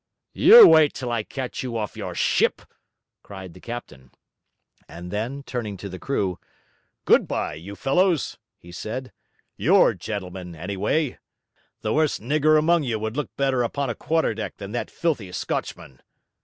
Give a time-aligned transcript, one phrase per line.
[0.33, 2.63] 'You wait till I catch you off your ship!'
[3.21, 4.09] cried the captain:
[4.89, 6.39] and then, turning to the crew,
[7.05, 9.13] 'Good bye, you fellows!' he said.
[9.57, 11.19] 'You're gentlemen, anyway!
[11.81, 15.31] The worst nigger among you would look better upon a quarter deck than that filthy
[15.31, 16.01] Scotchman.'